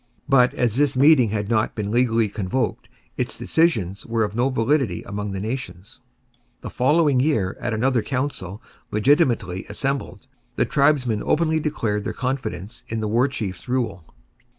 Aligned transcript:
But 0.27 0.55
as 0.55 0.77
this 0.77 0.97
meeting 0.97 1.29
had 1.29 1.47
not 1.47 1.75
been 1.75 1.91
legally 1.91 2.27
convoked, 2.27 2.89
its 3.17 3.37
decisions 3.37 4.03
were 4.03 4.23
of 4.23 4.33
no 4.35 4.49
validity 4.49 5.03
among 5.03 5.31
the 5.31 5.39
Nations. 5.39 5.99
The 6.61 6.71
following 6.71 7.19
year, 7.19 7.55
at 7.59 7.71
another 7.71 8.01
council, 8.01 8.63
legitimately 8.89 9.67
assembled, 9.69 10.25
the 10.55 10.65
tribesmen 10.65 11.21
openly 11.23 11.59
declared 11.59 12.03
their 12.03 12.13
confidence 12.13 12.83
in 12.87 12.99
the 12.99 13.07
War 13.07 13.27
Chief's 13.27 13.69
rule. 13.69 14.11